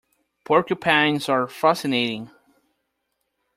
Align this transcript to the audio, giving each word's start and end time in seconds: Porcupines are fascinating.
Porcupines 0.45 1.29
are 1.29 1.47
fascinating. 1.47 2.31